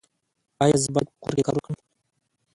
[0.63, 1.75] ایا زه باید په کور کې کار وکړم؟